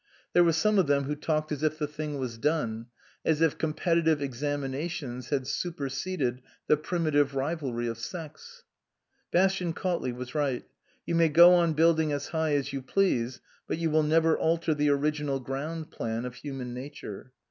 [0.33, 2.87] There were some of them who talked as if the thing was done;
[3.23, 8.63] as if competi tive examinations had superseded the primitive rivalry of sex.
[9.31, 10.65] Bastian Cautley was right.
[11.05, 14.73] You may go on building as high as you please, but you will never alter
[14.73, 17.31] the original ground plan of human nature.